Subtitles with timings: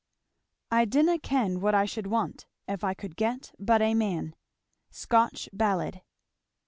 [0.71, 4.35] I dinna ken what I should want If I could get but a man.
[4.89, 6.01] Scotch Ballad.